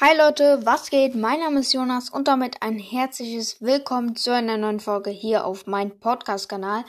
[0.00, 1.14] Hi Leute, was geht?
[1.14, 5.68] Mein Name ist Jonas und damit ein herzliches Willkommen zu einer neuen Folge hier auf
[5.68, 6.84] meinem Podcast-Kanal.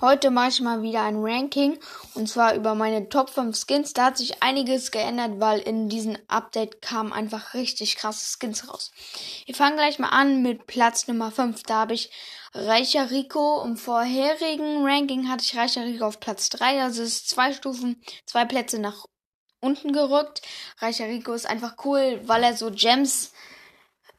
[0.00, 1.78] Heute mache ich mal wieder ein Ranking
[2.14, 3.92] und zwar über meine Top 5 Skins.
[3.92, 8.90] Da hat sich einiges geändert, weil in diesem Update kamen einfach richtig krasse Skins raus.
[9.46, 11.62] Wir fangen gleich mal an mit Platz Nummer 5.
[11.62, 12.10] Da habe ich
[12.54, 13.62] Reicher Rico.
[13.64, 16.82] Im vorherigen Ranking hatte ich Reicher Rico auf Platz 3.
[16.82, 19.04] Also es ist zwei Stufen, zwei Plätze nach
[19.60, 20.42] unten gerückt.
[20.78, 23.32] Reicher Rico ist einfach cool, weil er so Gems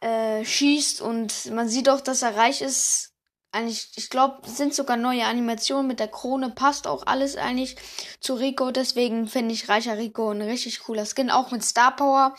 [0.02, 3.08] äh, schießt und man sieht auch, dass er reich ist.
[3.52, 7.78] Eigentlich, ich glaube, sind sogar neue Animationen mit der Krone, passt auch alles eigentlich
[8.20, 8.70] zu Rico.
[8.70, 12.36] Deswegen finde ich Reicher Rico ein richtig cooler Skin, auch mit Star Power,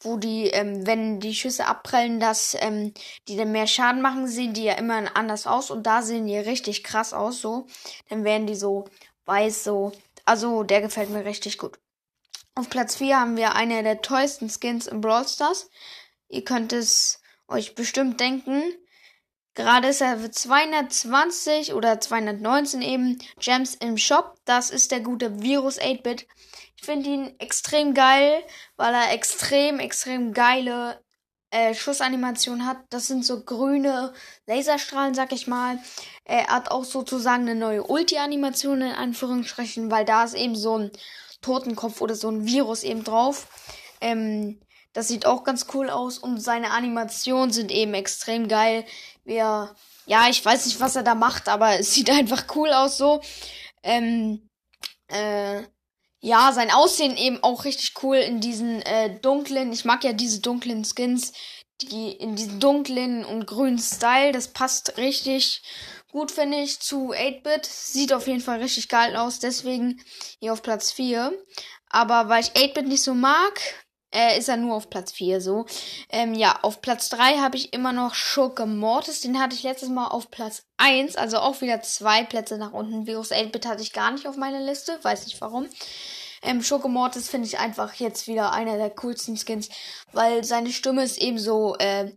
[0.00, 2.92] wo die, ähm, wenn die Schüsse abprallen, dass ähm,
[3.26, 6.36] die dann mehr Schaden machen, sehen die ja immer anders aus und da sehen die
[6.36, 7.66] richtig krass aus, so.
[8.10, 8.84] Dann werden die so
[9.24, 9.92] weiß, so.
[10.26, 11.78] Also, der gefällt mir richtig gut.
[12.54, 15.70] Auf Platz 4 haben wir eine der teuersten Skins im Brawl Stars.
[16.28, 18.62] Ihr könnt es euch bestimmt denken.
[19.54, 24.36] Gerade ist er für 220 oder 219 eben Gems im Shop.
[24.44, 26.26] Das ist der gute Virus 8-Bit.
[26.76, 28.42] Ich finde ihn extrem geil,
[28.76, 31.02] weil er extrem, extrem geile
[31.50, 32.78] äh, Schussanimation hat.
[32.90, 34.12] Das sind so grüne
[34.46, 35.78] Laserstrahlen, sag ich mal.
[36.24, 40.90] Er hat auch sozusagen eine neue Ulti-Animation in Anführungsstrichen, weil da ist eben so ein
[41.40, 43.48] Totenkopf oder so ein Virus eben drauf.
[44.00, 44.60] Ähm,
[44.92, 48.84] das sieht auch ganz cool aus und seine Animationen sind eben extrem geil.
[49.24, 49.74] Wir,
[50.06, 53.20] ja, ich weiß nicht, was er da macht, aber es sieht einfach cool aus so.
[53.82, 54.48] Ähm,
[55.08, 55.62] äh,
[56.22, 60.40] ja, sein Aussehen eben auch richtig cool in diesen äh, dunklen, ich mag ja diese
[60.40, 61.32] dunklen Skins,
[61.80, 65.62] die in diesen dunklen und grünen Style, das passt richtig
[66.10, 67.66] gut, finde ich, zu 8-Bit.
[67.66, 70.00] Sieht auf jeden Fall richtig geil aus, deswegen
[70.38, 71.32] hier auf Platz 4.
[71.88, 73.60] Aber weil ich 8-Bit nicht so mag,
[74.12, 75.66] äh, ist er nur auf Platz 4 so.
[76.08, 79.20] Ähm, ja, auf Platz 3 habe ich immer noch Schurke Mortis.
[79.20, 83.06] Den hatte ich letztes Mal auf Platz 1, also auch wieder zwei Plätze nach unten.
[83.06, 85.68] Virus 8-Bit hatte ich gar nicht auf meiner Liste, weiß nicht warum.
[86.42, 89.68] Ähm, Schurke Mortis finde ich einfach jetzt wieder einer der coolsten Skins,
[90.12, 92.12] weil seine Stimme ist eben so, äh,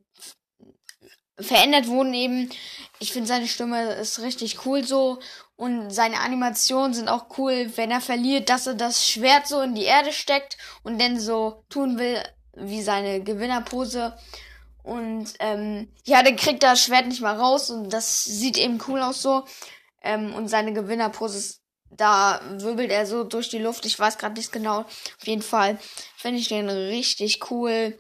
[1.40, 2.50] verändert wurden eben.
[3.00, 5.20] Ich finde seine Stimme ist richtig cool so
[5.56, 9.76] und seine Animationen sind auch cool, wenn er verliert, dass er das Schwert so in
[9.76, 12.22] die Erde steckt und dann so tun will
[12.56, 14.16] wie seine Gewinnerpose.
[14.84, 18.80] Und ähm, ja, dann kriegt er das Schwert nicht mal raus und das sieht eben
[18.88, 19.46] cool aus so.
[20.02, 23.86] Ähm, und seine Gewinnerpose ist, da wirbelt er so durch die Luft.
[23.86, 24.80] Ich weiß gerade nicht genau.
[24.80, 25.80] Auf jeden Fall
[26.18, 27.98] finde ich den richtig cool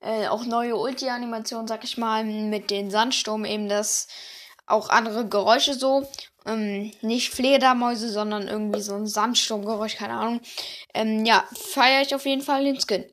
[0.00, 4.08] äh, auch neue Ulti-Animationen, sag ich mal, mit den Sandsturm eben das
[4.66, 6.08] auch andere Geräusche so.
[6.44, 10.40] Ähm, nicht Fledermäuse, sondern irgendwie so ein Sandsturmgeräusch, keine Ahnung.
[10.94, 13.04] Ähm, ja, feiere ich auf jeden Fall den Skin.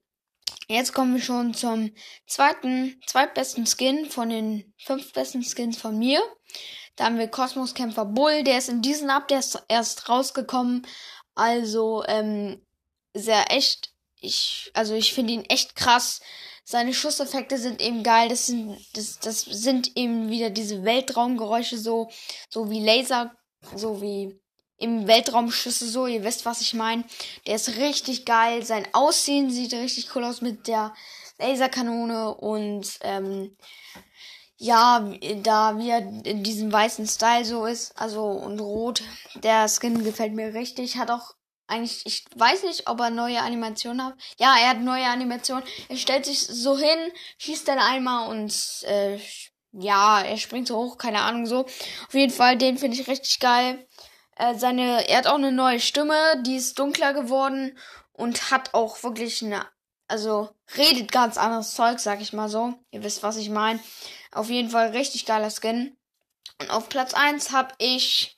[0.68, 1.92] Jetzt kommen wir schon zum
[2.28, 6.22] zweiten, zweitbesten Skin von den fünf besten Skins von mir.
[6.96, 10.86] Da haben wir Kosmoskämpfer Bull, der ist in diesem Up, der ist erst rausgekommen.
[11.36, 12.64] Also, ähm,
[13.14, 13.92] sehr echt.
[14.22, 16.22] Ich, also ich finde ihn echt krass.
[16.64, 18.30] Seine Schusseffekte sind eben geil.
[18.30, 22.10] Das sind, das, das sind eben wieder diese Weltraumgeräusche so,
[22.50, 23.36] so wie Laser,
[23.76, 24.40] so wie
[24.78, 26.08] im Weltraumschüsse so.
[26.08, 27.04] Ihr wisst, was ich meine.
[27.48, 28.64] Der ist richtig geil.
[28.64, 30.94] Sein Aussehen sieht richtig cool aus mit der
[31.38, 33.58] Laserkanone und ähm,
[34.58, 39.04] ja, da wie er in diesem weißen Style so ist, also und rot,
[39.36, 41.34] der Skin gefällt mir richtig, hat auch
[41.74, 44.16] eigentlich, ich weiß nicht, ob er neue Animationen hat.
[44.38, 45.64] Ja, er hat neue Animationen.
[45.90, 48.54] Er stellt sich so hin, schießt dann einmal und
[48.84, 49.20] äh,
[49.72, 51.62] ja, er springt so hoch, keine Ahnung so.
[51.62, 53.88] Auf jeden Fall, den finde ich richtig geil.
[54.36, 57.78] Äh, seine, er hat auch eine neue Stimme, die ist dunkler geworden
[58.14, 59.66] und hat auch wirklich eine,
[60.08, 62.74] also redet ganz anderes Zeug, sag ich mal so.
[62.92, 63.80] Ihr wisst, was ich meine.
[64.32, 65.98] Auf jeden Fall richtig geiler Skin.
[66.62, 68.33] Und auf Platz 1 habe ich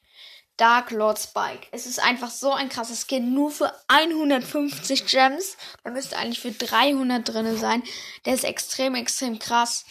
[0.58, 1.68] Dark Lord Spike.
[1.72, 3.34] Es ist einfach so ein krasses Skin.
[3.34, 5.58] Nur für 150 Gems.
[5.84, 7.84] Da müsste eigentlich für 300 drinne sein.
[8.26, 9.86] Der ist extrem, extrem krass.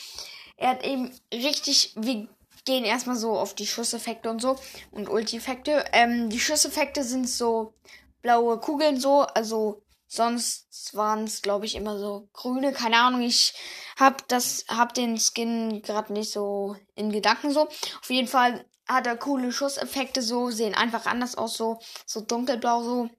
[0.56, 2.28] Er hat eben richtig, wir
[2.64, 4.58] gehen erstmal so auf die Schusseffekte und so.
[4.90, 5.84] Und Ulti-Effekte.
[5.92, 7.74] Ähm, die Schusseffekte sind so
[8.22, 9.20] blaue Kugeln so.
[9.22, 12.72] Also sonst waren es, glaube ich, immer so grüne.
[12.72, 13.20] Keine Ahnung.
[13.20, 13.52] Ich
[13.98, 17.68] hab das, hab den Skin gerade nicht so in Gedanken so.
[17.68, 22.82] Auf jeden Fall hat er coole Schusseffekte so, sehen einfach anders aus, so, so dunkelblau
[22.82, 23.10] so.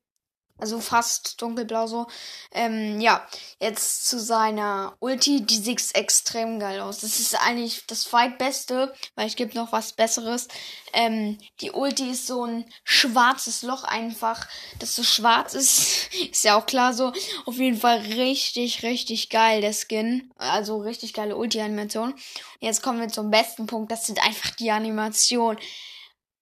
[0.57, 2.07] Also fast dunkelblau so.
[2.51, 3.27] Ähm, ja,
[3.59, 5.45] jetzt zu seiner Ulti.
[5.45, 6.99] Die sieht extrem geil aus.
[6.99, 10.47] Das ist eigentlich das zweitbeste, weil ich gibt noch was Besseres.
[10.93, 14.47] Ähm, die Ulti ist so ein schwarzes Loch einfach,
[14.79, 16.13] das so schwarz ist.
[16.31, 17.11] ist ja auch klar so.
[17.45, 20.31] Auf jeden Fall richtig, richtig geil, der Skin.
[20.37, 22.15] Also richtig geile Ulti-Animation.
[22.61, 23.91] Jetzt kommen wir zum besten Punkt.
[23.91, 25.59] Das sind einfach die Animationen.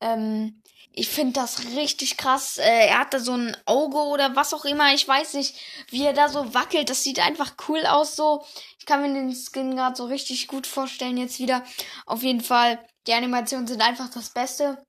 [0.01, 0.62] Ähm,
[0.95, 2.59] ich finde das richtig krass.
[2.59, 4.93] Äh, er hat da so ein Auge oder was auch immer.
[4.93, 5.55] Ich weiß nicht,
[5.89, 6.89] wie er da so wackelt.
[6.89, 8.45] Das sieht einfach cool aus so.
[8.79, 11.63] Ich kann mir den Skin gerade so richtig gut vorstellen jetzt wieder.
[12.05, 14.85] Auf jeden Fall, die Animationen sind einfach das Beste.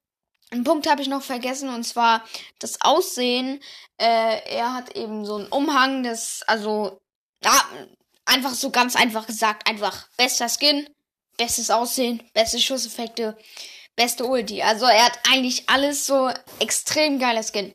[0.51, 2.23] Einen Punkt habe ich noch vergessen und zwar
[2.59, 3.61] das Aussehen.
[3.97, 7.01] Äh, er hat eben so einen Umhang, das, also,
[7.43, 7.65] ja,
[8.27, 10.87] einfach so ganz einfach gesagt, einfach bester Skin,
[11.39, 13.39] bestes Aussehen, beste Schusseffekte
[13.97, 14.63] beste Ulti.
[14.63, 17.75] Also er hat eigentlich alles so extrem geiler Skin.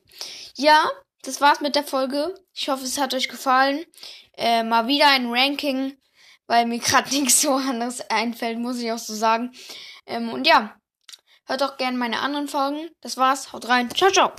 [0.55, 0.89] Ja,
[1.23, 2.33] das war's mit der Folge.
[2.53, 3.85] Ich hoffe, es hat euch gefallen.
[4.37, 5.97] Äh, mal wieder ein Ranking,
[6.47, 9.51] weil mir gerade nichts so anderes einfällt, muss ich auch so sagen.
[10.05, 10.75] Ähm, und ja,
[11.45, 12.89] hört auch gerne meine anderen Folgen.
[13.01, 13.53] Das war's.
[13.53, 13.89] Haut rein.
[13.93, 14.33] Ciao, ciao.